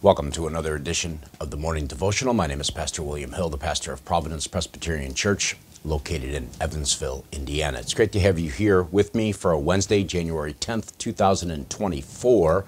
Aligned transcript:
Welcome 0.00 0.30
to 0.30 0.46
another 0.46 0.76
edition 0.76 1.24
of 1.40 1.50
the 1.50 1.56
Morning 1.56 1.88
Devotional. 1.88 2.32
My 2.32 2.46
name 2.46 2.60
is 2.60 2.70
Pastor 2.70 3.02
William 3.02 3.32
Hill, 3.32 3.48
the 3.48 3.58
pastor 3.58 3.92
of 3.92 4.04
Providence 4.04 4.46
Presbyterian 4.46 5.12
Church, 5.12 5.56
located 5.84 6.34
in 6.34 6.50
Evansville, 6.60 7.24
Indiana. 7.32 7.80
It's 7.80 7.94
great 7.94 8.12
to 8.12 8.20
have 8.20 8.38
you 8.38 8.48
here 8.48 8.84
with 8.84 9.16
me 9.16 9.32
for 9.32 9.50
a 9.50 9.58
Wednesday, 9.58 10.04
January 10.04 10.54
10th, 10.54 10.96
2024. 10.98 12.64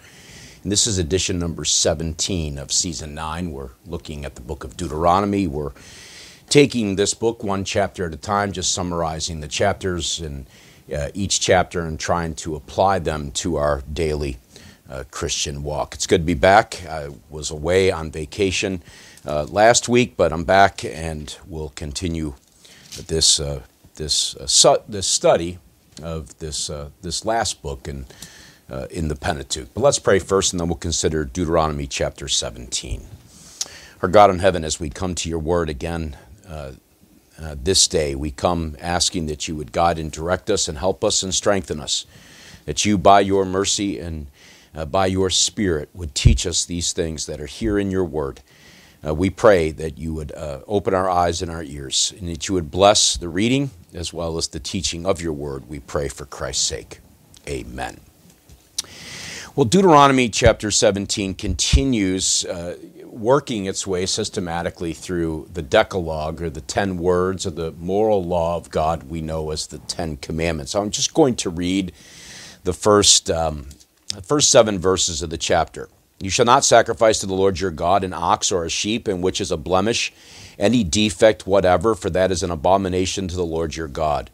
And 0.65 0.73
this 0.73 0.89
is 0.89 0.99
edition 0.99 1.39
number 1.39 1.65
17 1.65 2.59
of 2.59 2.73
season 2.73 3.15
9. 3.15 3.53
We're 3.53 3.71
looking 3.87 4.25
at 4.25 4.35
the 4.35 4.41
book 4.41 4.65
of 4.65 4.77
Deuteronomy. 4.77 5.47
We're 5.47 5.71
taking 6.49 6.97
this 6.97 7.15
book 7.15 7.45
one 7.45 7.63
chapter 7.63 8.07
at 8.07 8.13
a 8.13 8.17
time, 8.17 8.51
just 8.51 8.75
summarizing 8.75 9.39
the 9.39 9.47
chapters 9.47 10.21
in 10.21 10.49
uh, 10.93 11.11
each 11.15 11.39
chapter 11.39 11.83
and 11.83 12.01
trying 12.01 12.35
to 12.35 12.57
apply 12.57 12.99
them 12.99 13.31
to 13.31 13.55
our 13.55 13.85
daily 13.93 14.39
uh, 14.91 15.05
Christian 15.11 15.63
walk. 15.63 15.95
It's 15.95 16.07
good 16.07 16.23
to 16.23 16.27
be 16.27 16.35
back. 16.35 16.85
I 16.87 17.11
was 17.31 17.51
away 17.51 17.91
on 17.91 18.11
vacation 18.11 18.83
uh, 19.25 19.45
last 19.45 19.89
week, 19.89 20.17
but 20.17 20.33
I'm 20.33 20.45
back 20.45 20.85
and 20.85 21.35
we'll 21.47 21.71
continue 21.71 22.35
this 23.07 23.39
uh, 23.39 23.63
this 23.95 24.35
uh, 24.37 24.47
su- 24.47 24.83
this 24.89 25.07
study 25.07 25.59
of 26.03 26.37
this 26.39 26.69
uh, 26.69 26.91
this 27.03 27.25
last 27.25 27.63
book 27.63 27.87
in 27.87 28.07
in 28.91 29.09
the 29.09 29.17
Pentateuch. 29.17 29.69
But 29.75 29.81
let's 29.81 29.99
pray 29.99 30.21
first, 30.21 30.53
and 30.53 30.61
then 30.61 30.69
we'll 30.69 30.77
consider 30.77 31.25
Deuteronomy 31.25 31.89
chapter 31.89 32.29
17. 32.29 33.03
Our 34.01 34.09
God 34.09 34.31
in 34.31 34.39
heaven, 34.39 34.65
as 34.65 34.79
we 34.79 34.91
come 34.91 35.17
to 35.17 35.29
your 35.29 35.41
word 35.41 35.69
again. 35.69 36.17
Uh, 37.41 37.55
this 37.63 37.89
day, 37.89 38.15
we 38.15 38.31
come 38.31 38.77
asking 38.81 39.25
that 39.27 39.49
you 39.49 39.57
would 39.57 39.73
guide 39.73 39.99
and 39.99 40.13
direct 40.13 40.51
us 40.51 40.69
and 40.69 40.77
help 40.77 41.03
us 41.03 41.23
and 41.23 41.35
strengthen 41.35 41.81
us. 41.81 42.05
That 42.67 42.85
you, 42.85 42.99
by 42.99 43.21
your 43.21 43.47
mercy 43.47 43.99
and 43.99 44.27
uh, 44.75 44.85
by 44.85 45.07
your 45.07 45.31
Spirit 45.31 45.89
would 45.95 46.15
teach 46.15 46.47
us 46.47 46.65
these 46.65 46.93
things 46.93 47.27
that 47.27 47.41
are 47.41 47.47
here 47.47 47.79
in 47.79 47.91
your 47.91 48.05
word. 48.05 48.41
Uh, 49.07 49.15
we 49.15 49.31
pray 49.31 49.71
that 49.71 49.97
you 49.97 50.13
would 50.13 50.33
uh, 50.33 50.61
open 50.67 50.93
our 50.93 51.09
eyes 51.09 51.41
and 51.41 51.51
our 51.51 51.63
ears, 51.63 52.13
and 52.19 52.29
that 52.29 52.49
you 52.49 52.55
would 52.55 52.71
bless 52.71 53.17
the 53.17 53.29
reading 53.29 53.71
as 53.95 54.13
well 54.13 54.37
as 54.37 54.49
the 54.49 54.61
teaching 54.61 55.07
of 55.07 55.23
your 55.23 55.33
word. 55.33 55.69
We 55.69 55.81
pray 55.81 56.09
for 56.09 56.27
Christ's 56.27 56.67
sake. 56.67 57.01
Amen. 57.49 58.01
Well, 59.57 59.65
Deuteronomy 59.65 60.29
chapter 60.29 60.71
17 60.71 61.35
continues 61.35 62.45
uh, 62.45 62.77
working 63.05 63.65
its 63.65 63.87
way 63.87 64.07
systematically 64.07 64.93
through 64.93 65.49
the 65.53 65.63
Decalogue, 65.63 66.41
or 66.41 66.51
the 66.51 66.61
ten 66.61 66.99
words 66.99 67.47
of 67.47 67.57
the 67.57 67.73
moral 67.73 68.25
law 68.25 68.57
of 68.57 68.71
God 68.71 69.05
we 69.05 69.21
know 69.21 69.51
as 69.51 69.67
the 69.67 69.79
Ten 69.79 70.19
Commandments. 70.19 70.73
So 70.73 70.81
I'm 70.81 70.91
just 70.91 71.15
going 71.15 71.35
to 71.37 71.51
read 71.51 71.93
the 72.65 72.73
first 72.73 73.31
um, 73.31 73.67
the 74.15 74.23
first 74.23 74.51
seven 74.51 74.77
verses 74.77 75.23
of 75.23 75.31
the 75.31 75.39
chapter. 75.39 75.89
You 76.19 76.31
shall 76.31 76.45
not 76.45 76.65
sacrifice 76.65 77.21
to 77.21 77.27
the 77.27 77.35
Lord 77.35 77.61
your 77.61 77.71
God 77.71 78.03
an 78.03 78.13
ox 78.13 78.51
or 78.51 78.65
a 78.65 78.71
sheep 78.71 79.07
in 79.07 79.23
which 79.23 79.41
is 79.41 79.53
a 79.53 79.57
blemish, 79.57 80.13
any 80.59 80.83
defect 80.83 81.47
whatever, 81.47 81.95
for 81.95 82.11
that 82.11 82.33
is 82.33 82.43
an 82.43 82.51
abomination 82.51 83.29
to 83.29 83.37
the 83.37 83.45
Lord 83.45 83.77
your 83.77 83.87
God. 83.87 84.29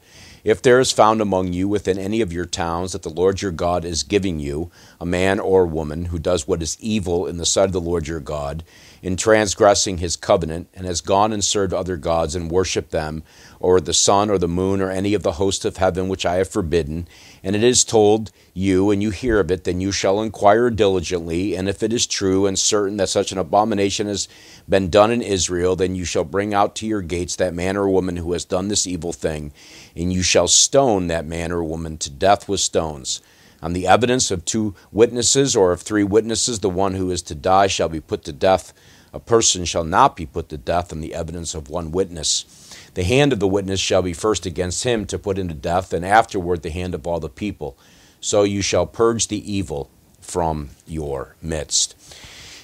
If 0.45 0.63
there 0.63 0.81
is 0.81 0.93
found 0.93 1.21
among 1.21 1.53
you 1.53 1.69
within 1.69 1.99
any 1.99 2.23
of 2.23 2.33
your 2.33 2.47
towns 2.47 2.93
that 2.93 3.03
the 3.03 3.11
Lord 3.11 3.43
your 3.43 3.53
God 3.53 3.85
is 3.85 4.03
giving 4.03 4.41
you, 4.41 4.71
a 4.99 5.05
man 5.05 5.39
or 5.39 5.67
woman 5.67 6.07
who 6.07 6.19
does 6.19 6.49
what 6.49 6.63
is 6.63 6.79
evil 6.81 7.27
in 7.27 7.37
the 7.37 7.45
sight 7.45 7.67
of 7.67 7.73
the 7.73 7.81
Lord 7.81 8.09
your 8.09 8.21
God, 8.21 8.65
in 9.07 9.17
transgressing 9.17 9.99
his 9.99 10.17
covenant, 10.17 10.67
and 10.75 10.85
has 10.85 11.01
gone 11.01 11.33
and 11.33 11.45
served 11.45 11.73
other 11.73 11.97
gods 11.97 12.35
and 12.35 12.51
worshipped 12.51 12.91
them, 12.91 13.23
or 13.61 13.81
the 13.81 13.95
sun 13.95 14.29
or 14.29 14.37
the 14.37 14.49
moon 14.49 14.81
or 14.81 14.91
any 14.91 15.15
of 15.15 15.23
the 15.23 15.35
host 15.35 15.65
of 15.65 15.77
heaven 15.77 16.09
which 16.09 16.27
I 16.27 16.35
have 16.39 16.49
forbidden, 16.49 17.07
and 17.45 17.55
it 17.55 17.63
is 17.63 17.85
told 17.85 18.33
you, 18.53 18.91
and 18.91 19.01
you 19.01 19.11
hear 19.11 19.39
of 19.39 19.49
it, 19.53 19.63
then 19.63 19.81
you 19.81 19.93
shall 19.93 20.21
inquire 20.21 20.71
diligently, 20.71 21.55
and 21.55 21.69
if 21.69 21.85
it 21.85 21.93
is 21.93 22.05
true 22.05 22.47
and 22.47 22.59
certain 22.59 22.97
that 22.97 23.09
such 23.09 23.31
an 23.31 23.39
abomination 23.39 24.09
has 24.09 24.27
been 24.69 24.91
done 24.91 25.13
in 25.13 25.23
Israel, 25.23 25.77
then 25.77 25.95
you 25.95 26.05
shall 26.05 26.25
bring 26.25 26.53
out 26.53 26.75
to 26.75 26.85
your 26.85 27.01
gates 27.01 27.37
that 27.37 27.55
man 27.55 27.77
or 27.77 27.89
woman 27.89 28.17
who 28.17 28.33
has 28.33 28.45
done 28.45 28.67
this 28.67 28.89
evil 28.89 29.13
thing, 29.13 29.53
and 29.95 30.13
you 30.13 30.25
shall 30.25 30.49
stone 30.49 31.07
that 31.07 31.25
man 31.25 31.53
or 31.53 31.63
woman 31.63 31.97
to 31.99 32.11
death 32.11 32.49
with 32.49 32.59
stones. 32.59 33.21
On 33.63 33.73
the 33.73 33.87
evidence 33.87 34.33
of 34.33 34.45
two 34.45 34.75
witnesses 34.91 35.55
or 35.55 35.71
of 35.71 35.81
three 35.81 36.05
witnesses, 36.05 36.59
the 36.59 36.69
one 36.69 36.95
who 36.95 37.11
is 37.13 37.23
to 37.23 37.37
die 37.37 37.69
shall 37.69 37.89
be 37.89 38.01
put 38.01 38.25
to 38.25 38.33
death. 38.33 38.73
A 39.17 39.19
person 39.19 39.65
shall 39.65 39.83
not 39.83 40.15
be 40.15 40.27
put 40.27 40.51
to 40.51 40.59
death 40.59 40.93
on 40.93 41.01
the 41.01 41.15
evidence 41.15 41.55
of 41.55 41.71
one 41.71 41.91
witness. 41.91 42.45
The 42.93 43.03
hand 43.03 43.33
of 43.33 43.41
the 43.41 43.49
witness 43.49 43.81
shall 43.81 44.03
be 44.03 44.13
first 44.13 44.45
against 44.45 44.85
him 44.85 45.07
to 45.07 45.19
put 45.19 45.39
into 45.39 45.55
death, 45.55 45.95
and 45.95 46.05
afterward 46.05 46.61
the 46.61 46.69
hand 46.69 46.95
of 46.95 47.07
all 47.07 47.19
the 47.19 47.31
people. 47.31 47.79
So 48.21 48.43
you 48.43 48.61
shall 48.61 48.87
purge 48.87 49.29
the 49.29 49.51
evil 49.51 49.89
from 50.21 50.69
your 50.87 51.35
midst. 51.41 51.97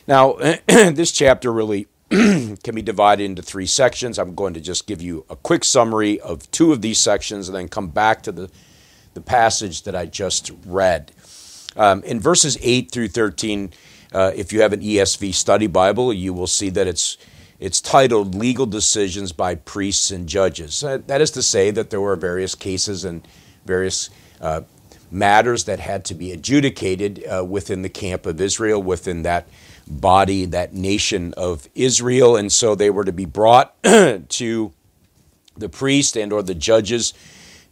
Now, 0.07 0.35
this 0.67 1.11
chapter 1.11 1.51
really 1.51 1.87
can 2.11 2.75
be 2.75 2.83
divided 2.83 3.25
into 3.25 3.41
three 3.41 3.65
sections. 3.65 4.19
I'm 4.19 4.35
going 4.35 4.53
to 4.53 4.61
just 4.61 4.87
give 4.87 5.01
you 5.01 5.25
a 5.31 5.37
quick 5.37 5.65
summary 5.65 6.21
of 6.21 6.51
two 6.51 6.71
of 6.73 6.83
these 6.83 6.99
sections 6.99 7.49
and 7.49 7.57
then 7.57 7.69
come 7.69 7.89
back 7.89 8.23
to 8.25 8.33
the, 8.33 8.51
the 9.15 9.23
passage 9.23 9.85
that 9.85 9.97
I 9.97 10.05
just 10.05 10.51
read. 10.67 11.13
Um, 11.77 12.03
in 12.05 12.21
verses 12.21 12.59
8 12.61 12.91
through 12.91 13.09
13, 13.09 13.73
uh, 14.13 14.33
if 14.35 14.53
you 14.53 14.63
have 14.63 14.73
an 14.73 14.81
ESV 14.81 15.35
study 15.35 15.67
Bible, 15.67 16.13
you 16.13 16.33
will 16.33 16.47
see 16.47 16.71
that 16.71 16.87
it's 16.87 17.17
it's 17.59 17.81
titled 17.81 18.35
Legal 18.35 18.67
Decisions 18.67 19.31
by 19.31 19.55
Priests 19.55 20.11
and 20.11 20.29
Judges. 20.29 20.83
Uh, 20.83 20.99
that 21.07 21.21
is 21.21 21.31
to 21.31 21.43
say, 21.43 21.71
that 21.71 21.91
there 21.91 22.01
were 22.01 22.17
various 22.17 22.57
cases 22.57 23.05
and 23.05 23.27
various 23.65 24.11
uh, 24.41 24.63
matters 25.13 25.65
that 25.65 25.79
had 25.79 26.05
to 26.07 26.15
be 26.15 26.33
adjudicated 26.33 27.25
uh, 27.25 27.45
within 27.45 27.83
the 27.83 27.89
camp 27.89 28.27
of 28.27 28.41
Israel, 28.41 28.83
within 28.83 29.23
that 29.23 29.47
body, 29.87 30.45
that 30.47 30.75
nation 30.75 31.35
of 31.37 31.69
Israel, 31.77 32.37
and 32.37 32.51
so 32.51 32.75
they 32.75 32.91
were 32.91 33.05
to 33.05 33.13
be 33.13 33.27
brought 33.27 33.81
to 34.29 34.73
the 35.57 35.69
priest 35.69 36.17
and 36.17 36.33
or 36.33 36.43
the 36.43 36.55
judges 36.55 37.15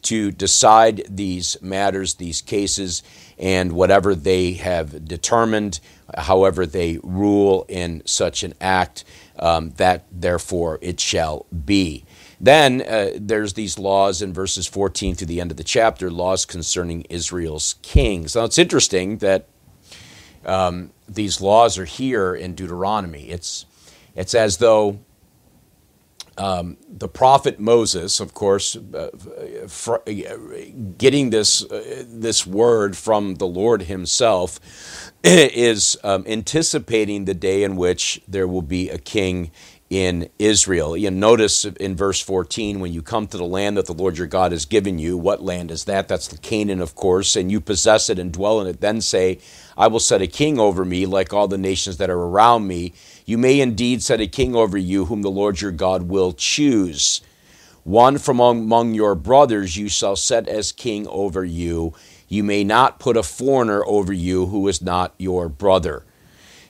to 0.03 0.31
decide 0.31 1.05
these 1.09 1.57
matters, 1.61 2.15
these 2.15 2.41
cases, 2.41 3.03
and 3.39 3.73
whatever 3.73 4.15
they 4.15 4.53
have 4.53 5.07
determined, 5.07 5.81
however 6.17 6.67
they 6.67 6.99
rule 7.03 7.65
in 7.69 8.03
such 8.05 8.43
an 8.43 8.55
act, 8.61 9.05
um, 9.39 9.71
that 9.77 10.05
therefore 10.11 10.79
it 10.83 11.01
shall 11.01 11.47
be. 11.65 12.05
Then 12.41 12.83
uh, 12.83 13.11
there's 13.17 13.53
these 13.53 13.79
laws 13.79 14.23
in 14.23 14.33
verses 14.33 14.67
14 14.67 15.17
to 15.17 15.27
the 15.27 15.41
end 15.41 15.51
of 15.51 15.57
the 15.57 15.65
chapter, 15.65 16.11
laws 16.11 16.45
concerning 16.47 17.03
Israel's 17.03 17.75
kings. 17.83 18.35
Now 18.35 18.45
it's 18.45 18.59
interesting 18.59 19.19
that 19.19 19.47
um, 20.47 20.91
these 21.07 21.41
laws 21.41 21.79
are 21.79 21.85
here 21.85 22.35
in 22.35 22.55
Deuteronomy. 22.55 23.29
It's, 23.29 23.67
it's 24.17 24.35
as 24.35 24.57
though 24.57 25.01
um, 26.41 26.79
the 26.89 27.09
prophet 27.09 27.61
Moses, 27.61 28.21
of 28.21 28.35
course, 28.35 28.77
uh, 28.77 29.11
fr- 29.69 29.99
getting 30.99 31.31
this, 31.31 31.65
uh, 31.65 32.05
this 32.09 32.47
word 32.47 32.97
from 32.97 33.37
the 33.37 33.47
Lord 33.47 33.83
himself, 33.83 34.61
is 35.25 35.99
um, 36.03 36.25
anticipating 36.27 37.27
the 37.27 37.35
day 37.35 37.63
in 37.65 37.77
which 37.77 38.23
there 38.27 38.49
will 38.49 38.63
be 38.63 38.89
a 38.91 38.99
king 38.99 39.53
in 39.91 40.31
Israel. 40.39 40.97
You 40.97 41.11
notice 41.11 41.65
in 41.65 41.97
verse 41.97 42.21
14, 42.21 42.81
when 42.81 42.93
you 42.93 43.03
come 43.03 43.27
to 43.27 43.37
the 43.37 43.45
land 43.45 43.77
that 43.77 43.87
the 43.87 43.93
Lord 43.93 44.17
your 44.17 44.29
God 44.29 44.53
has 44.53 44.65
given 44.65 44.99
you, 44.99 45.19
what 45.19 45.43
land 45.43 45.71
is 45.71 45.85
that? 45.85 46.09
That's 46.09 46.29
the 46.29 46.39
Canaan, 46.39 46.81
of 46.81 46.95
course, 46.95 47.35
and 47.35 47.51
you 47.51 47.61
possess 47.61 48.09
it 48.09 48.19
and 48.19 48.33
dwell 48.33 48.61
in 48.61 48.69
it. 48.69 48.81
Then 48.81 49.01
say, 49.01 49.41
I 49.77 49.89
will 49.89 50.01
set 50.01 50.23
a 50.23 50.29
king 50.29 50.61
over 50.61 50.85
me 50.85 51.07
like 51.07 51.33
all 51.33 51.49
the 51.49 51.59
nations 51.59 51.97
that 51.97 52.09
are 52.09 52.23
around 52.23 52.69
me 52.69 52.95
you 53.31 53.39
may 53.39 53.61
indeed 53.61 54.03
set 54.03 54.21
a 54.21 54.27
king 54.27 54.57
over 54.57 54.77
you, 54.77 55.05
whom 55.05 55.23
the 55.23 55.31
Lord 55.31 55.61
your 55.61 55.71
God 55.71 56.05
will 56.05 56.33
choose. 56.33 57.21
One 57.85 58.19
from 58.19 58.41
among 58.41 58.95
your 58.95 59.15
brothers 59.15 59.77
you 59.77 59.89
shall 59.89 60.17
set 60.17 60.49
as 60.49 60.73
king 60.73 61.07
over 61.07 61.45
you. 61.45 61.95
You 62.27 62.43
may 62.43 62.65
not 62.65 62.99
put 62.99 63.17
a 63.17 63.23
foreigner 63.23 63.85
over 63.87 64.13
you 64.13 64.47
who 64.47 64.67
is 64.67 64.83
not 64.83 65.15
your 65.17 65.49
brother. 65.49 66.05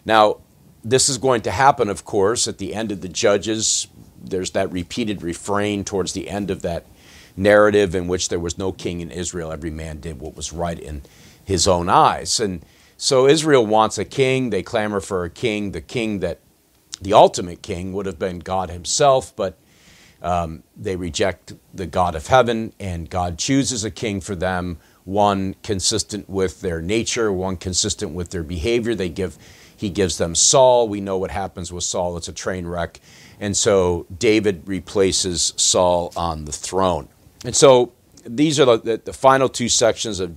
Now, 0.04 0.42
this 0.82 1.08
is 1.08 1.18
going 1.18 1.42
to 1.42 1.50
happen, 1.50 1.88
of 1.88 2.04
course, 2.04 2.48
at 2.48 2.58
the 2.58 2.74
end 2.74 2.92
of 2.92 3.00
the 3.00 3.08
Judges. 3.08 3.88
There's 4.22 4.50
that 4.52 4.72
repeated 4.72 5.22
refrain 5.22 5.84
towards 5.84 6.12
the 6.12 6.28
end 6.28 6.50
of 6.50 6.62
that 6.62 6.86
narrative 7.36 7.94
in 7.94 8.08
which 8.08 8.28
there 8.28 8.40
was 8.40 8.58
no 8.58 8.72
king 8.72 9.00
in 9.00 9.10
Israel. 9.10 9.52
Every 9.52 9.70
man 9.70 10.00
did 10.00 10.20
what 10.20 10.36
was 10.36 10.52
right 10.52 10.78
in 10.78 11.02
his 11.44 11.66
own 11.66 11.88
eyes. 11.88 12.40
And 12.40 12.64
so 12.96 13.26
Israel 13.26 13.66
wants 13.66 13.98
a 13.98 14.04
king. 14.04 14.50
They 14.50 14.62
clamor 14.62 15.00
for 15.00 15.24
a 15.24 15.30
king, 15.30 15.72
the 15.72 15.80
king 15.80 16.20
that 16.20 16.40
the 17.00 17.14
ultimate 17.14 17.62
king 17.62 17.92
would 17.92 18.06
have 18.06 18.18
been 18.18 18.40
God 18.40 18.70
himself, 18.70 19.34
but 19.34 19.56
um, 20.22 20.62
they 20.76 20.96
reject 20.96 21.54
the 21.72 21.86
God 21.86 22.14
of 22.14 22.26
heaven, 22.26 22.74
and 22.78 23.08
God 23.08 23.38
chooses 23.38 23.84
a 23.84 23.90
king 23.90 24.20
for 24.20 24.34
them, 24.34 24.78
one 25.04 25.54
consistent 25.62 26.28
with 26.28 26.60
their 26.60 26.82
nature, 26.82 27.32
one 27.32 27.56
consistent 27.56 28.12
with 28.12 28.30
their 28.30 28.42
behavior. 28.42 28.94
They 28.94 29.08
give, 29.08 29.38
he 29.80 29.88
gives 29.88 30.18
them 30.18 30.34
Saul. 30.34 30.88
We 30.88 31.00
know 31.00 31.16
what 31.16 31.30
happens 31.30 31.72
with 31.72 31.84
Saul, 31.84 32.18
it's 32.18 32.28
a 32.28 32.34
train 32.34 32.66
wreck. 32.66 33.00
And 33.40 33.56
so 33.56 34.04
David 34.18 34.62
replaces 34.66 35.54
Saul 35.56 36.12
on 36.14 36.44
the 36.44 36.52
throne. 36.52 37.08
And 37.46 37.56
so 37.56 37.92
these 38.26 38.60
are 38.60 38.76
the, 38.76 39.00
the 39.02 39.14
final 39.14 39.48
two 39.48 39.70
sections 39.70 40.20
of 40.20 40.36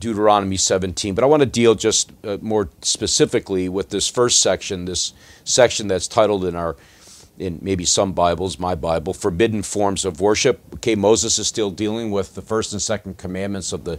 Deuteronomy 0.00 0.56
17. 0.56 1.14
But 1.14 1.22
I 1.22 1.28
want 1.28 1.42
to 1.42 1.46
deal 1.46 1.76
just 1.76 2.10
uh, 2.24 2.38
more 2.40 2.68
specifically 2.82 3.68
with 3.68 3.90
this 3.90 4.08
first 4.08 4.40
section, 4.40 4.84
this 4.84 5.12
section 5.44 5.86
that's 5.86 6.08
titled 6.08 6.44
in 6.44 6.56
our 6.56 6.74
in 7.38 7.58
maybe 7.60 7.84
some 7.84 8.14
Bibles, 8.14 8.58
my 8.58 8.74
Bible, 8.74 9.12
forbidden 9.12 9.62
forms 9.62 10.04
of 10.04 10.20
worship. 10.20 10.60
Okay, 10.76 10.94
Moses 10.94 11.38
is 11.38 11.46
still 11.46 11.70
dealing 11.70 12.10
with 12.10 12.34
the 12.34 12.42
first 12.42 12.72
and 12.72 12.80
second 12.80 13.18
commandments 13.18 13.74
of 13.74 13.84
the 13.84 13.98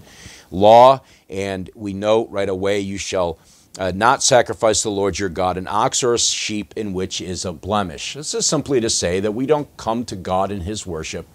law, 0.50 1.02
and 1.30 1.69
we 1.75 1.94
know 1.94 2.28
right 2.28 2.50
away, 2.50 2.80
you 2.80 2.98
shall 2.98 3.38
uh, 3.78 3.92
not 3.94 4.24
sacrifice 4.24 4.84
the 4.84 4.90
Lord 4.90 5.20
your 5.20 5.30
God 5.30 5.58
an 5.58 5.68
ox 5.68 6.04
or 6.04 6.14
a 6.14 6.20
sheep 6.20 6.74
in 6.76 6.94
which 6.94 7.22
is 7.22 7.46
a 7.46 7.54
blemish. 7.54 8.16
This 8.16 8.34
is 8.34 8.46
simply 8.46 8.82
to 8.82 8.90
say 8.90 9.20
that 9.20 9.34
we 9.34 9.46
don't 9.46 9.76
come 9.78 10.06
to 10.06 10.16
God 10.16 10.52
in 10.52 10.62
his 10.62 10.86
worship 10.86 11.28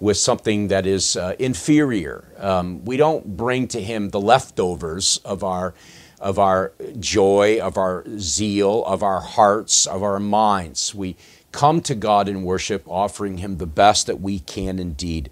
with 0.00 0.16
something 0.16 0.68
that 0.68 0.84
is 0.86 1.16
uh, 1.16 1.36
inferior. 1.38 2.24
Um, 2.38 2.84
we 2.84 2.96
don't 2.96 3.36
bring 3.36 3.68
to 3.68 3.80
him 3.80 4.10
the 4.10 4.20
leftovers 4.20 5.18
of 5.24 5.44
our 5.44 5.74
of 6.18 6.38
our 6.38 6.72
joy, 7.00 7.58
of 7.60 7.76
our 7.76 8.04
zeal, 8.16 8.84
of 8.84 9.02
our 9.02 9.20
hearts, 9.20 9.86
of 9.86 10.04
our 10.04 10.20
minds. 10.20 10.94
We 10.94 11.16
come 11.50 11.80
to 11.82 11.96
God 11.96 12.28
in 12.28 12.44
worship, 12.44 12.84
offering 12.86 13.38
him 13.38 13.56
the 13.56 13.66
best 13.66 14.06
that 14.06 14.20
we 14.20 14.38
can 14.38 14.78
indeed 14.78 15.30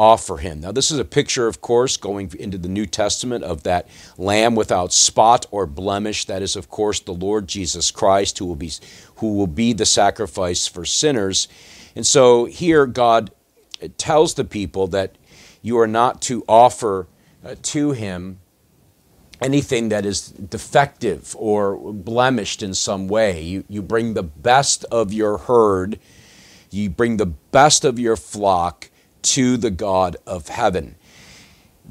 offer 0.00 0.38
him. 0.38 0.62
Now, 0.62 0.72
this 0.72 0.90
is 0.90 0.98
a 0.98 1.04
picture, 1.04 1.46
of 1.46 1.60
course, 1.60 1.98
going 1.98 2.32
into 2.40 2.56
the 2.56 2.70
New 2.70 2.86
Testament 2.86 3.44
of 3.44 3.64
that 3.64 3.86
lamb 4.16 4.54
without 4.54 4.94
spot 4.94 5.44
or 5.50 5.66
blemish. 5.66 6.24
That 6.24 6.40
is, 6.40 6.56
of 6.56 6.70
course, 6.70 7.00
the 7.00 7.12
Lord 7.12 7.46
Jesus 7.46 7.90
Christ, 7.90 8.38
who 8.38 8.46
will 8.46 8.56
be, 8.56 8.72
who 9.16 9.34
will 9.34 9.46
be 9.46 9.74
the 9.74 9.84
sacrifice 9.84 10.66
for 10.66 10.86
sinners. 10.86 11.48
And 11.94 12.06
so 12.06 12.46
here, 12.46 12.86
God 12.86 13.30
tells 13.98 14.32
the 14.32 14.44
people 14.44 14.86
that 14.86 15.16
you 15.60 15.78
are 15.78 15.86
not 15.86 16.22
to 16.22 16.44
offer 16.48 17.06
uh, 17.44 17.56
to 17.60 17.92
him 17.92 18.40
anything 19.42 19.90
that 19.90 20.06
is 20.06 20.28
defective 20.30 21.36
or 21.38 21.76
blemished 21.92 22.62
in 22.62 22.72
some 22.72 23.06
way. 23.06 23.42
You, 23.42 23.64
you 23.68 23.82
bring 23.82 24.14
the 24.14 24.22
best 24.22 24.86
of 24.86 25.12
your 25.12 25.36
herd, 25.36 25.98
you 26.70 26.88
bring 26.88 27.18
the 27.18 27.26
best 27.26 27.84
of 27.84 27.98
your 27.98 28.16
flock 28.16 28.90
to 29.22 29.56
the 29.56 29.70
God 29.70 30.16
of 30.26 30.48
heaven. 30.48 30.96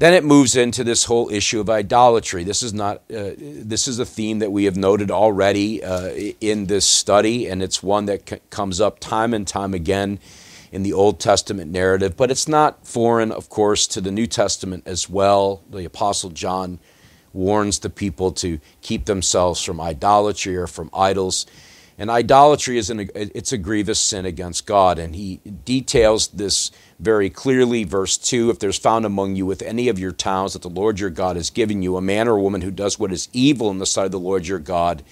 Then 0.00 0.14
it 0.14 0.24
moves 0.24 0.56
into 0.56 0.82
this 0.82 1.04
whole 1.04 1.28
issue 1.30 1.60
of 1.60 1.68
idolatry. 1.68 2.42
This 2.42 2.62
is 2.62 2.72
not. 2.72 3.02
Uh, 3.14 3.32
this 3.36 3.86
is 3.86 3.98
a 3.98 4.06
theme 4.06 4.38
that 4.38 4.50
we 4.50 4.64
have 4.64 4.76
noted 4.76 5.10
already 5.10 5.84
uh, 5.84 6.08
in 6.40 6.66
this 6.66 6.86
study, 6.86 7.46
and 7.46 7.62
it's 7.62 7.82
one 7.82 8.06
that 8.06 8.26
c- 8.26 8.38
comes 8.48 8.80
up 8.80 8.98
time 8.98 9.34
and 9.34 9.46
time 9.46 9.74
again 9.74 10.18
in 10.72 10.84
the 10.84 10.94
Old 10.94 11.20
Testament 11.20 11.70
narrative. 11.70 12.16
But 12.16 12.30
it's 12.30 12.48
not 12.48 12.86
foreign, 12.86 13.30
of 13.30 13.50
course, 13.50 13.86
to 13.88 14.00
the 14.00 14.10
New 14.10 14.26
Testament 14.26 14.84
as 14.86 15.10
well. 15.10 15.62
The 15.68 15.84
Apostle 15.84 16.30
John 16.30 16.78
warns 17.34 17.80
the 17.80 17.90
people 17.90 18.32
to 18.32 18.58
keep 18.80 19.04
themselves 19.04 19.62
from 19.62 19.80
idolatry 19.80 20.56
or 20.56 20.66
from 20.66 20.88
idols. 20.94 21.44
And 22.00 22.08
idolatry 22.08 22.78
is 22.78 22.88
an, 22.88 23.10
it's 23.14 23.52
a 23.52 23.58
grievous 23.58 24.00
sin 24.00 24.24
against 24.24 24.64
God, 24.64 24.98
and 24.98 25.14
he 25.14 25.36
details 25.66 26.28
this 26.28 26.70
very 26.98 27.28
clearly. 27.28 27.84
Verse 27.84 28.16
2 28.16 28.48
If 28.48 28.58
there's 28.58 28.78
found 28.78 29.04
among 29.04 29.36
you 29.36 29.44
with 29.44 29.60
any 29.60 29.86
of 29.90 29.98
your 29.98 30.10
towns 30.10 30.54
that 30.54 30.62
the 30.62 30.70
Lord 30.70 30.98
your 30.98 31.10
God 31.10 31.36
has 31.36 31.50
given 31.50 31.82
you, 31.82 31.98
a 31.98 32.00
man 32.00 32.26
or 32.26 32.38
a 32.38 32.40
woman 32.40 32.62
who 32.62 32.70
does 32.70 32.98
what 32.98 33.12
is 33.12 33.28
evil 33.34 33.70
in 33.70 33.76
the 33.76 33.84
sight 33.84 34.06
of 34.06 34.12
the 34.12 34.18
Lord 34.18 34.46
your 34.46 34.58
God, 34.58 35.02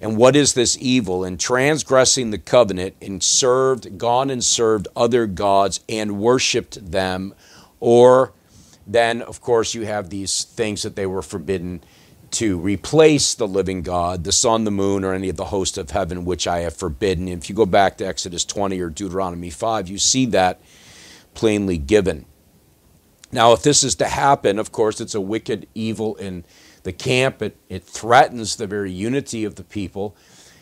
and 0.00 0.16
what 0.16 0.34
is 0.34 0.54
this 0.54 0.76
evil? 0.80 1.24
In 1.24 1.38
transgressing 1.38 2.32
the 2.32 2.38
covenant, 2.38 2.96
and 3.00 3.22
served, 3.22 3.96
gone 3.96 4.28
and 4.28 4.42
served 4.42 4.88
other 4.96 5.26
gods, 5.28 5.78
and 5.88 6.18
worshiped 6.18 6.90
them, 6.90 7.32
or 7.78 8.32
then, 8.88 9.22
of 9.22 9.40
course, 9.40 9.72
you 9.72 9.86
have 9.86 10.10
these 10.10 10.42
things 10.42 10.82
that 10.82 10.96
they 10.96 11.06
were 11.06 11.22
forbidden 11.22 11.84
to 12.34 12.58
replace 12.58 13.34
the 13.34 13.46
living 13.46 13.82
God, 13.82 14.24
the 14.24 14.32
sun, 14.32 14.64
the 14.64 14.70
moon, 14.70 15.04
or 15.04 15.14
any 15.14 15.28
of 15.28 15.36
the 15.36 15.46
host 15.46 15.78
of 15.78 15.90
heaven, 15.90 16.24
which 16.24 16.46
I 16.46 16.60
have 16.60 16.74
forbidden. 16.74 17.28
If 17.28 17.48
you 17.48 17.54
go 17.54 17.66
back 17.66 17.96
to 17.98 18.06
Exodus 18.06 18.44
20 18.44 18.80
or 18.80 18.90
Deuteronomy 18.90 19.50
5, 19.50 19.88
you 19.88 19.98
see 19.98 20.26
that 20.26 20.60
plainly 21.34 21.78
given. 21.78 22.26
Now, 23.30 23.52
if 23.52 23.62
this 23.62 23.84
is 23.84 23.94
to 23.96 24.06
happen, 24.06 24.58
of 24.58 24.72
course, 24.72 25.00
it's 25.00 25.14
a 25.14 25.20
wicked 25.20 25.68
evil 25.74 26.16
in 26.16 26.44
the 26.82 26.92
camp. 26.92 27.40
It, 27.40 27.56
it 27.68 27.84
threatens 27.84 28.56
the 28.56 28.66
very 28.66 28.92
unity 28.92 29.44
of 29.44 29.54
the 29.54 29.64
people. 29.64 30.16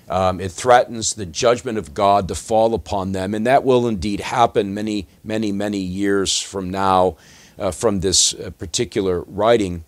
Um, 0.09 0.41
it 0.41 0.53
threatens 0.53 1.15
the 1.15 1.27
judgment 1.27 1.79
of 1.79 1.95
God 1.95 2.29
to 2.29 2.35
fall 2.35 2.75
upon 2.75 3.13
them. 3.13 3.35
And 3.35 3.47
that 3.47 3.65
will 3.65 3.87
indeed 3.87 4.21
happen 4.21 4.75
many, 4.75 5.07
many, 5.25 5.53
many 5.53 5.79
years 5.79 6.39
from 6.39 6.71
now 6.71 7.17
uh, 7.59 7.71
from 7.71 8.01
this 8.01 8.35
uh, 8.35 8.51
particular 8.51 9.23
writing. 9.23 9.85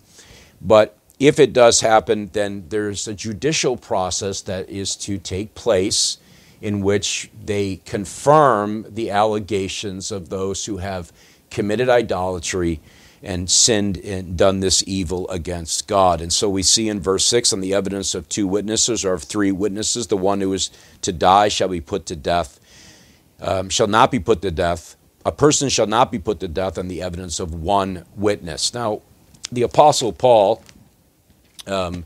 But 0.61 0.97
if 1.19 1.39
it 1.39 1.53
does 1.53 1.81
happen, 1.81 2.29
then 2.33 2.65
there's 2.69 3.07
a 3.07 3.13
judicial 3.13 3.77
process 3.77 4.41
that 4.41 4.69
is 4.69 4.95
to 4.97 5.17
take 5.17 5.55
place 5.55 6.17
in 6.61 6.81
which 6.81 7.29
they 7.43 7.77
confirm 7.85 8.85
the 8.89 9.11
allegations 9.11 10.11
of 10.11 10.29
those 10.29 10.65
who 10.65 10.77
have 10.77 11.11
committed 11.49 11.89
idolatry 11.89 12.81
and 13.23 13.49
sinned 13.49 13.97
and 13.97 14.37
done 14.37 14.59
this 14.59 14.83
evil 14.85 15.27
against 15.29 15.87
God. 15.87 16.21
And 16.21 16.31
so 16.31 16.49
we 16.49 16.63
see 16.63 16.89
in 16.89 16.99
verse 16.99 17.25
6 17.25 17.53
on 17.53 17.61
the 17.61 17.73
evidence 17.73 18.13
of 18.13 18.29
two 18.29 18.47
witnesses 18.47 19.03
or 19.03 19.13
of 19.13 19.23
three 19.23 19.51
witnesses, 19.51 20.07
the 20.07 20.17
one 20.17 20.41
who 20.41 20.53
is 20.53 20.69
to 21.01 21.11
die 21.11 21.47
shall 21.47 21.69
be 21.69 21.81
put 21.81 22.05
to 22.07 22.15
death, 22.15 22.59
um, 23.41 23.69
shall 23.69 23.87
not 23.87 24.11
be 24.11 24.19
put 24.19 24.41
to 24.43 24.51
death. 24.51 24.95
A 25.25 25.31
person 25.31 25.69
shall 25.69 25.87
not 25.87 26.11
be 26.11 26.19
put 26.19 26.39
to 26.41 26.47
death 26.47 26.77
on 26.77 26.87
the 26.87 27.01
evidence 27.01 27.39
of 27.39 27.53
one 27.53 28.05
witness. 28.15 28.73
Now, 28.73 29.01
the 29.51 29.63
Apostle 29.63 30.13
Paul 30.13 30.61
um, 31.67 32.05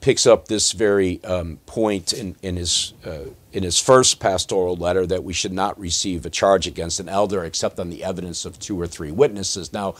picks 0.00 0.26
up 0.26 0.48
this 0.48 0.72
very 0.72 1.22
um, 1.24 1.58
point 1.64 2.12
in, 2.12 2.36
in, 2.42 2.56
his, 2.56 2.92
uh, 3.06 3.24
in 3.52 3.62
his 3.62 3.78
first 3.78 4.18
pastoral 4.20 4.76
letter 4.76 5.06
that 5.06 5.22
we 5.24 5.32
should 5.32 5.52
not 5.52 5.78
receive 5.78 6.26
a 6.26 6.30
charge 6.30 6.66
against 6.66 7.00
an 7.00 7.08
elder 7.08 7.44
except 7.44 7.78
on 7.78 7.88
the 7.88 8.04
evidence 8.04 8.44
of 8.44 8.58
two 8.58 8.78
or 8.78 8.86
three 8.86 9.12
witnesses. 9.12 9.72
Now, 9.72 9.94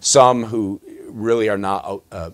some 0.00 0.44
who 0.44 0.80
really 1.06 1.48
are 1.48 1.58
not 1.58 2.02
uh, 2.12 2.30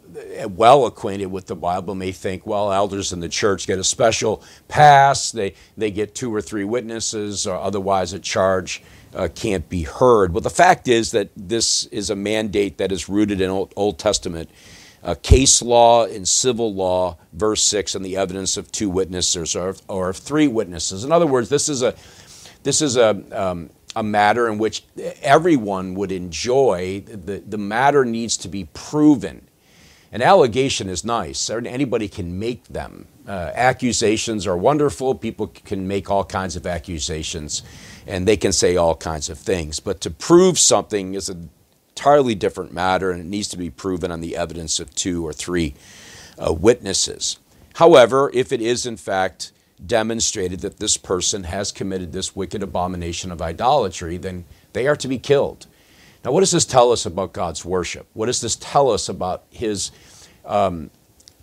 well 0.48 0.86
acquainted 0.86 1.26
with 1.26 1.46
the 1.46 1.54
Bible 1.54 1.94
may 1.94 2.12
think, 2.12 2.46
well, 2.46 2.72
elders 2.72 3.12
in 3.12 3.20
the 3.20 3.28
church 3.28 3.66
get 3.66 3.78
a 3.78 3.84
special 3.84 4.42
pass, 4.68 5.30
they, 5.30 5.54
they 5.76 5.90
get 5.90 6.14
two 6.14 6.34
or 6.34 6.40
three 6.40 6.64
witnesses, 6.64 7.46
or 7.46 7.56
otherwise 7.56 8.12
a 8.12 8.18
charge 8.18 8.82
uh, 9.14 9.28
can't 9.34 9.68
be 9.68 9.82
heard. 9.82 10.32
Well, 10.32 10.40
the 10.40 10.50
fact 10.50 10.88
is 10.88 11.12
that 11.12 11.30
this 11.36 11.86
is 11.86 12.10
a 12.10 12.16
mandate 12.16 12.78
that 12.78 12.90
is 12.90 13.08
rooted 13.08 13.40
in 13.40 13.50
Old, 13.50 13.72
Old 13.76 13.98
Testament 13.98 14.50
uh, 15.04 15.14
case 15.22 15.60
law 15.60 16.06
in 16.06 16.24
civil 16.24 16.74
law, 16.74 17.18
verse 17.32 17.62
6, 17.62 17.94
and 17.94 18.04
the 18.04 18.16
evidence 18.16 18.56
of 18.56 18.72
two 18.72 18.88
witnesses 18.88 19.54
or, 19.54 19.76
or 19.86 20.08
of 20.10 20.16
three 20.16 20.48
witnesses. 20.48 21.04
In 21.04 21.12
other 21.12 21.26
words, 21.26 21.50
this 21.50 21.68
is 21.68 21.82
a, 21.82 21.94
this 22.62 22.80
is 22.80 22.96
a, 22.96 23.22
um, 23.30 23.70
a 23.94 24.02
matter 24.02 24.48
in 24.48 24.58
which 24.58 24.84
everyone 25.22 25.94
would 25.94 26.10
enjoy. 26.10 27.00
The, 27.00 27.42
the 27.46 27.58
matter 27.58 28.04
needs 28.04 28.38
to 28.38 28.48
be 28.48 28.68
proven. 28.72 29.46
An 30.10 30.22
allegation 30.22 30.88
is 30.88 31.04
nice, 31.04 31.50
anybody 31.50 32.08
can 32.08 32.38
make 32.38 32.64
them. 32.68 33.08
Uh, 33.26 33.50
accusations 33.54 34.46
are 34.46 34.56
wonderful, 34.56 35.14
people 35.14 35.48
can 35.48 35.88
make 35.88 36.08
all 36.08 36.24
kinds 36.24 36.54
of 36.56 36.66
accusations 36.66 37.62
and 38.06 38.28
they 38.28 38.36
can 38.36 38.52
say 38.52 38.76
all 38.76 38.94
kinds 38.94 39.28
of 39.28 39.38
things. 39.38 39.80
But 39.80 40.00
to 40.02 40.10
prove 40.10 40.58
something 40.58 41.14
is 41.14 41.28
a 41.30 41.36
entirely 41.96 42.34
different 42.34 42.72
matter, 42.72 43.12
and 43.12 43.20
it 43.20 43.26
needs 43.26 43.46
to 43.48 43.56
be 43.56 43.70
proven 43.70 44.10
on 44.10 44.20
the 44.20 44.36
evidence 44.36 44.80
of 44.80 44.92
two 44.96 45.24
or 45.24 45.32
three 45.32 45.74
uh, 46.36 46.52
witnesses. 46.52 47.38
However, 47.74 48.32
if 48.34 48.50
it 48.52 48.60
is 48.60 48.84
in 48.84 48.96
fact 48.96 49.52
demonstrated 49.84 50.60
that 50.60 50.78
this 50.78 50.96
person 50.96 51.44
has 51.44 51.70
committed 51.70 52.12
this 52.12 52.34
wicked 52.34 52.64
abomination 52.64 53.30
of 53.30 53.40
idolatry, 53.40 54.16
then 54.16 54.44
they 54.72 54.88
are 54.88 54.96
to 54.96 55.06
be 55.06 55.18
killed. 55.18 55.66
Now, 56.24 56.32
what 56.32 56.40
does 56.40 56.50
this 56.50 56.64
tell 56.64 56.90
us 56.90 57.06
about 57.06 57.32
God's 57.32 57.64
worship? 57.64 58.08
What 58.12 58.26
does 58.26 58.40
this 58.40 58.56
tell 58.56 58.90
us 58.90 59.08
about 59.08 59.44
His, 59.50 59.92
um, 60.44 60.90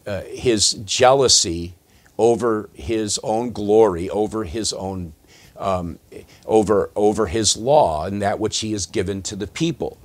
uh, 0.05 0.23
his 0.23 0.73
jealousy 0.85 1.75
over 2.17 2.69
His 2.73 3.19
own 3.23 3.51
glory, 3.53 4.09
over 4.09 4.43
His 4.43 4.73
own, 4.73 5.13
um, 5.55 5.99
over, 6.45 6.91
over 6.95 7.27
His 7.27 7.55
law, 7.55 8.05
and 8.05 8.21
that 8.21 8.39
which 8.39 8.59
He 8.59 8.73
has 8.73 8.85
given 8.85 9.21
to 9.23 9.37
the 9.37 9.47
people? 9.47 9.97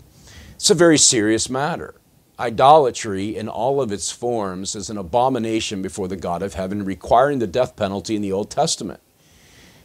It's 0.56 0.70
a 0.70 0.74
very 0.74 0.96
serious 0.96 1.50
matter. 1.50 1.94
Idolatry 2.38 3.36
in 3.36 3.46
all 3.46 3.82
of 3.82 3.92
its 3.92 4.10
forms 4.10 4.74
is 4.74 4.88
an 4.88 4.96
abomination 4.96 5.82
before 5.82 6.08
the 6.08 6.16
God 6.16 6.42
of 6.42 6.54
heaven, 6.54 6.82
requiring 6.82 7.40
the 7.40 7.46
death 7.46 7.76
penalty 7.76 8.16
in 8.16 8.22
the 8.22 8.32
Old 8.32 8.50
Testament. 8.50 9.00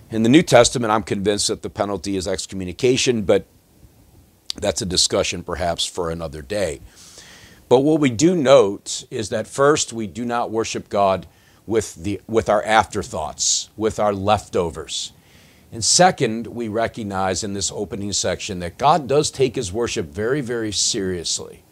In 0.10 0.24
the 0.24 0.30
New 0.30 0.42
Testament, 0.42 0.92
I'm 0.92 1.04
convinced 1.04 1.50
that 1.50 1.62
the 1.62 1.70
penalty 1.70 2.16
is 2.16 2.26
excommunication, 2.26 3.24
but 3.24 3.46
that's 4.56 4.82
a 4.82 4.86
discussion 4.86 5.44
perhaps 5.44 5.86
for 5.86 6.10
another 6.10 6.42
day. 6.42 6.80
But 7.68 7.82
what 7.82 8.00
we 8.00 8.10
do 8.10 8.34
note 8.34 9.04
is 9.12 9.28
that 9.28 9.48
first, 9.48 9.92
we 9.92 10.08
do 10.08 10.24
not 10.24 10.52
worship 10.52 10.88
God 10.88 11.28
with, 11.68 11.96
the, 11.96 12.22
with 12.28 12.48
our 12.48 12.64
afterthoughts, 12.64 13.70
with 13.76 14.00
our 14.00 14.14
leftovers. 14.14 15.12
And 15.72 15.84
second, 15.84 16.48
we 16.48 16.68
recognize 16.68 17.44
in 17.44 17.54
this 17.54 17.72
opening 17.72 18.12
section 18.12 18.60
that 18.60 18.78
God 18.78 19.08
does 19.08 19.32
take 19.32 19.56
his 19.56 19.72
worship 19.72 20.08
very, 20.08 20.42
very 20.42 20.72
seriously. 20.72 21.64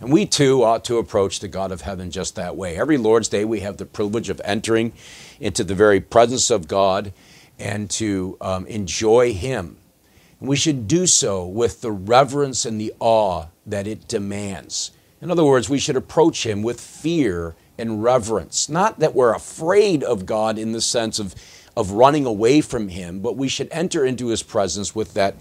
And 0.00 0.12
we 0.12 0.26
too 0.26 0.62
ought 0.64 0.84
to 0.86 0.98
approach 0.98 1.40
the 1.40 1.48
God 1.48 1.70
of 1.70 1.82
heaven 1.82 2.10
just 2.10 2.36
that 2.36 2.56
way. 2.56 2.76
Every 2.76 2.96
Lord's 2.96 3.28
Day, 3.28 3.44
we 3.44 3.60
have 3.60 3.76
the 3.76 3.86
privilege 3.86 4.28
of 4.30 4.40
entering 4.44 4.92
into 5.40 5.62
the 5.62 5.74
very 5.74 6.00
presence 6.00 6.50
of 6.50 6.68
God 6.68 7.12
and 7.58 7.88
to 7.90 8.36
um, 8.40 8.66
enjoy 8.66 9.34
Him. 9.34 9.76
And 10.40 10.48
we 10.48 10.56
should 10.56 10.88
do 10.88 11.06
so 11.06 11.46
with 11.46 11.82
the 11.82 11.92
reverence 11.92 12.64
and 12.64 12.80
the 12.80 12.94
awe 12.98 13.46
that 13.66 13.86
it 13.86 14.08
demands. 14.08 14.90
In 15.20 15.30
other 15.30 15.44
words, 15.44 15.68
we 15.68 15.78
should 15.78 15.96
approach 15.96 16.44
Him 16.44 16.62
with 16.62 16.80
fear 16.80 17.54
and 17.78 18.02
reverence. 18.02 18.68
Not 18.68 19.00
that 19.00 19.14
we're 19.14 19.34
afraid 19.34 20.02
of 20.02 20.26
God 20.26 20.58
in 20.58 20.72
the 20.72 20.80
sense 20.80 21.18
of, 21.18 21.34
of 21.76 21.92
running 21.92 22.26
away 22.26 22.60
from 22.60 22.88
Him, 22.88 23.20
but 23.20 23.36
we 23.36 23.48
should 23.48 23.68
enter 23.70 24.04
into 24.04 24.28
His 24.28 24.42
presence 24.42 24.94
with 24.94 25.14
that 25.14 25.36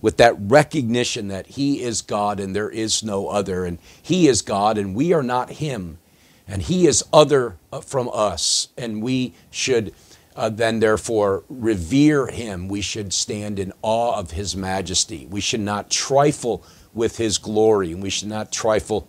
with 0.00 0.18
that 0.18 0.36
recognition 0.38 1.28
that 1.28 1.46
He 1.46 1.82
is 1.82 2.02
God 2.02 2.38
and 2.38 2.54
there 2.54 2.68
is 2.68 3.02
no 3.02 3.28
other, 3.28 3.64
and 3.64 3.78
He 4.02 4.28
is 4.28 4.42
God 4.42 4.76
and 4.76 4.94
we 4.94 5.12
are 5.12 5.22
not 5.22 5.50
Him, 5.50 5.98
and 6.46 6.62
He 6.62 6.86
is 6.86 7.02
other 7.12 7.56
uh, 7.72 7.80
from 7.80 8.10
us, 8.12 8.68
and 8.76 9.02
we 9.02 9.34
should 9.50 9.94
uh, 10.36 10.48
then 10.48 10.80
therefore 10.80 11.44
revere 11.48 12.26
Him. 12.26 12.68
We 12.68 12.82
should 12.82 13.12
stand 13.12 13.58
in 13.58 13.72
awe 13.82 14.18
of 14.18 14.32
His 14.32 14.54
majesty. 14.56 15.26
We 15.30 15.40
should 15.40 15.60
not 15.60 15.90
trifle 15.90 16.62
with 16.92 17.16
His 17.16 17.38
glory, 17.38 17.92
and 17.92 18.02
we 18.02 18.10
should 18.10 18.28
not 18.28 18.52
trifle 18.52 19.08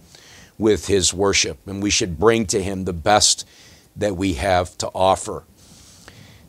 with 0.57 0.87
His 0.87 1.13
worship, 1.13 1.57
and 1.67 1.83
we 1.83 1.89
should 1.89 2.19
bring 2.19 2.45
to 2.47 2.61
Him 2.61 2.85
the 2.85 2.93
best 2.93 3.47
that 3.95 4.15
we 4.15 4.33
have 4.33 4.77
to 4.77 4.87
offer. 4.93 5.43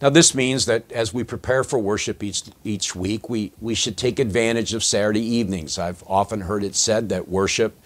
Now, 0.00 0.10
this 0.10 0.34
means 0.34 0.66
that 0.66 0.92
as 0.92 1.14
we 1.14 1.24
prepare 1.24 1.64
for 1.64 1.78
worship 1.78 2.22
each, 2.22 2.42
each 2.64 2.94
week, 2.94 3.30
we, 3.30 3.52
we 3.60 3.74
should 3.74 3.96
take 3.96 4.18
advantage 4.18 4.74
of 4.74 4.84
Saturday 4.84 5.24
evenings. 5.24 5.78
I've 5.78 6.04
often 6.06 6.42
heard 6.42 6.62
it 6.62 6.74
said 6.74 7.08
that 7.08 7.28
worship 7.28 7.80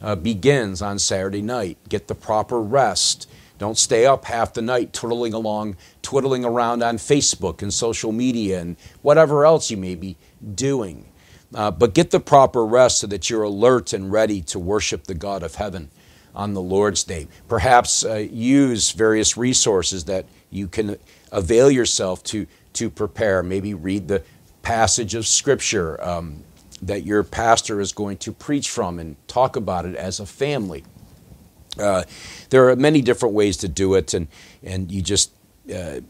uh, 0.00 0.16
begins 0.16 0.82
on 0.82 0.98
Saturday 0.98 1.42
night. 1.42 1.78
Get 1.88 2.08
the 2.08 2.16
proper 2.16 2.60
rest. 2.60 3.30
Don't 3.58 3.78
stay 3.78 4.06
up 4.06 4.24
half 4.24 4.54
the 4.54 4.62
night 4.62 4.92
twiddling 4.92 5.34
along, 5.34 5.76
twiddling 6.02 6.44
around 6.44 6.82
on 6.82 6.96
Facebook 6.96 7.62
and 7.62 7.72
social 7.72 8.10
media 8.10 8.60
and 8.60 8.76
whatever 9.02 9.46
else 9.46 9.70
you 9.70 9.76
may 9.76 9.94
be 9.94 10.16
doing. 10.56 11.06
Uh, 11.54 11.70
but 11.70 11.94
get 11.94 12.10
the 12.10 12.18
proper 12.18 12.66
rest 12.66 12.98
so 12.98 13.06
that 13.06 13.30
you're 13.30 13.44
alert 13.44 13.92
and 13.92 14.10
ready 14.10 14.40
to 14.40 14.58
worship 14.58 15.04
the 15.04 15.14
God 15.14 15.44
of 15.44 15.54
heaven 15.56 15.90
on 16.34 16.54
the 16.54 16.62
Lord's 16.62 17.04
Day. 17.04 17.28
Perhaps 17.48 18.04
uh, 18.04 18.14
use 18.14 18.92
various 18.92 19.36
resources 19.36 20.04
that 20.04 20.26
you 20.50 20.68
can 20.68 20.96
avail 21.30 21.70
yourself 21.70 22.22
to, 22.24 22.46
to 22.74 22.90
prepare. 22.90 23.42
Maybe 23.42 23.74
read 23.74 24.08
the 24.08 24.22
passage 24.62 25.14
of 25.14 25.26
Scripture 25.26 26.02
um, 26.02 26.44
that 26.80 27.04
your 27.04 27.22
pastor 27.22 27.80
is 27.80 27.92
going 27.92 28.16
to 28.18 28.32
preach 28.32 28.70
from 28.70 28.98
and 28.98 29.16
talk 29.28 29.56
about 29.56 29.84
it 29.84 29.94
as 29.94 30.20
a 30.20 30.26
family. 30.26 30.84
Uh, 31.78 32.04
there 32.50 32.68
are 32.68 32.76
many 32.76 33.00
different 33.00 33.34
ways 33.34 33.56
to 33.58 33.68
do 33.68 33.94
it, 33.94 34.12
and, 34.12 34.28
and 34.62 34.92
you 34.92 35.00
just 35.00 35.32
uh, 35.74 36.00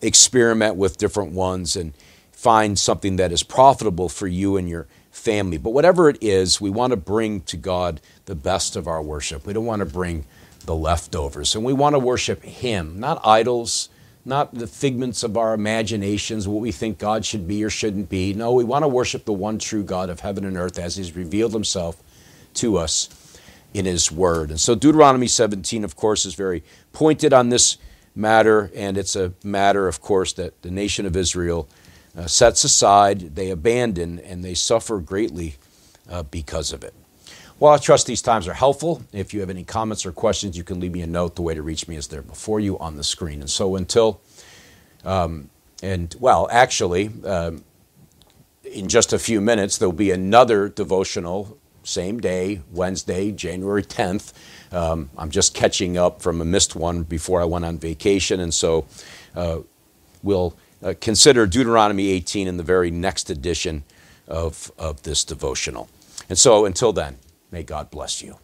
experiment 0.00 0.76
with 0.76 0.98
different 0.98 1.32
ones 1.32 1.76
and 1.76 1.92
find 2.32 2.78
something 2.78 3.16
that 3.16 3.30
is 3.30 3.42
profitable 3.42 4.08
for 4.08 4.26
you 4.26 4.56
and 4.56 4.68
your 4.68 4.88
family. 5.12 5.58
But 5.58 5.70
whatever 5.70 6.08
it 6.08 6.18
is, 6.20 6.60
we 6.60 6.70
want 6.70 6.90
to 6.90 6.96
bring 6.96 7.42
to 7.42 7.56
God 7.56 8.00
the 8.24 8.34
best 8.34 8.74
of 8.74 8.88
our 8.88 9.02
worship. 9.02 9.46
We 9.46 9.52
don't 9.52 9.66
want 9.66 9.80
to 9.80 9.86
bring 9.86 10.24
the 10.64 10.74
leftovers. 10.74 11.54
And 11.54 11.64
we 11.64 11.72
want 11.72 11.94
to 11.94 11.98
worship 11.98 12.42
Him, 12.42 12.98
not 12.98 13.24
idols, 13.24 13.90
not 14.24 14.54
the 14.54 14.66
figments 14.66 15.22
of 15.22 15.36
our 15.36 15.52
imaginations, 15.54 16.48
what 16.48 16.62
we 16.62 16.72
think 16.72 16.98
God 16.98 17.24
should 17.24 17.46
be 17.46 17.62
or 17.62 17.70
shouldn't 17.70 18.08
be. 18.08 18.32
No, 18.32 18.52
we 18.52 18.64
want 18.64 18.84
to 18.84 18.88
worship 18.88 19.24
the 19.24 19.32
one 19.32 19.58
true 19.58 19.84
God 19.84 20.10
of 20.10 20.20
heaven 20.20 20.44
and 20.44 20.56
earth 20.56 20.78
as 20.78 20.96
He's 20.96 21.14
revealed 21.14 21.52
Himself 21.52 22.02
to 22.54 22.78
us 22.78 23.38
in 23.74 23.84
His 23.84 24.10
Word. 24.10 24.50
And 24.50 24.60
so 24.60 24.74
Deuteronomy 24.74 25.26
17, 25.26 25.84
of 25.84 25.96
course, 25.96 26.24
is 26.24 26.34
very 26.34 26.62
pointed 26.92 27.32
on 27.32 27.48
this 27.48 27.76
matter, 28.14 28.70
and 28.74 28.96
it's 28.96 29.16
a 29.16 29.32
matter, 29.42 29.88
of 29.88 30.00
course, 30.00 30.32
that 30.34 30.62
the 30.62 30.70
nation 30.70 31.06
of 31.06 31.16
Israel 31.16 31.68
uh, 32.16 32.26
sets 32.26 32.64
aside, 32.64 33.34
they 33.34 33.50
abandon, 33.50 34.18
and 34.18 34.44
they 34.44 34.54
suffer 34.54 34.98
greatly 34.98 35.56
uh, 36.10 36.22
because 36.24 36.72
of 36.72 36.84
it. 36.84 36.94
Well, 37.58 37.72
I 37.72 37.78
trust 37.78 38.06
these 38.06 38.22
times 38.22 38.48
are 38.48 38.54
helpful. 38.54 39.02
If 39.12 39.32
you 39.32 39.40
have 39.40 39.48
any 39.48 39.62
comments 39.62 40.04
or 40.04 40.12
questions, 40.12 40.56
you 40.56 40.64
can 40.64 40.80
leave 40.80 40.92
me 40.92 41.02
a 41.02 41.06
note. 41.06 41.36
The 41.36 41.42
way 41.42 41.54
to 41.54 41.62
reach 41.62 41.86
me 41.86 41.96
is 41.96 42.08
there 42.08 42.22
before 42.22 42.58
you 42.58 42.78
on 42.78 42.96
the 42.96 43.04
screen. 43.04 43.40
And 43.40 43.48
so 43.48 43.76
until, 43.76 44.20
um, 45.04 45.48
and 45.80 46.14
well, 46.18 46.48
actually, 46.50 47.10
um, 47.24 47.62
in 48.64 48.88
just 48.88 49.12
a 49.12 49.18
few 49.18 49.40
minutes, 49.40 49.78
there'll 49.78 49.92
be 49.92 50.10
another 50.10 50.68
devotional, 50.68 51.56
same 51.84 52.18
day, 52.18 52.62
Wednesday, 52.72 53.30
January 53.30 53.82
10th. 53.82 54.32
Um, 54.72 55.10
I'm 55.16 55.30
just 55.30 55.54
catching 55.54 55.96
up 55.96 56.20
from 56.20 56.40
a 56.40 56.44
missed 56.44 56.74
one 56.74 57.04
before 57.04 57.40
I 57.40 57.44
went 57.44 57.64
on 57.64 57.78
vacation. 57.78 58.40
And 58.40 58.52
so 58.52 58.86
uh, 59.36 59.58
we'll 60.22 60.56
uh, 60.82 60.94
consider 61.00 61.46
Deuteronomy 61.46 62.08
18 62.10 62.48
in 62.48 62.56
the 62.56 62.62
very 62.62 62.90
next 62.90 63.30
edition 63.30 63.84
of, 64.26 64.72
of 64.78 65.02
this 65.02 65.24
devotional. 65.24 65.88
And 66.28 66.38
so 66.38 66.64
until 66.64 66.92
then, 66.92 67.18
May 67.52 67.62
God 67.62 67.90
bless 67.90 68.22
you. 68.22 68.38